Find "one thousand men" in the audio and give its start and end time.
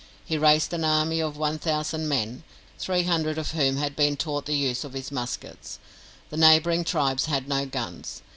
1.37-2.43